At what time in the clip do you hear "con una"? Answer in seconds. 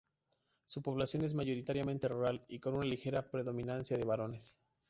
2.59-2.87